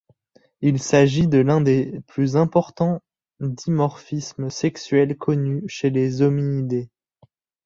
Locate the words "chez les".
5.67-6.23